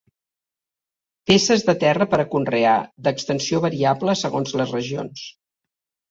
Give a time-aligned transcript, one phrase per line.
[1.31, 2.71] Peces de terra per a conrear,
[3.07, 5.27] d'extensió variable segons les regions.